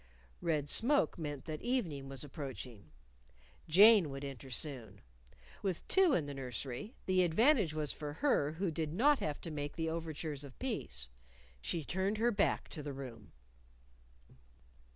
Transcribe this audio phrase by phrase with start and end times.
[0.41, 2.89] Red smoke meant that evening was approaching.
[3.69, 5.01] Jane would enter soon.
[5.61, 9.51] With two in the nursery, the advantage was for her who did not have to
[9.51, 11.09] make the overtures of peace.
[11.61, 13.31] She turned her back to the room.